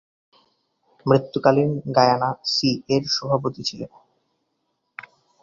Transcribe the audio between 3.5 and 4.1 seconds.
ছিলেন।